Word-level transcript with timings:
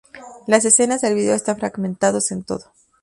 Las 0.47 0.65
escenas 0.65 1.01
del 1.01 1.13
video 1.13 1.35
están 1.35 1.57
fragmentados 1.59 2.31
en 2.31 2.43
todo. 2.43 2.71